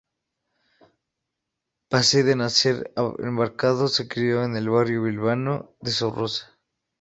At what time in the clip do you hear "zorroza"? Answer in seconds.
5.91-6.47